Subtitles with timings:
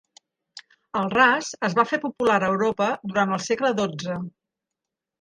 [1.01, 4.21] El ras es va fer popular a Europa durant el segle XII.